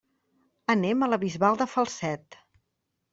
[0.73, 2.39] Anem a la Bisbal de Falset.